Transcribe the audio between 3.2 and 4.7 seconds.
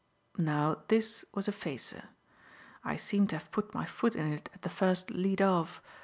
to have put my foot in it at the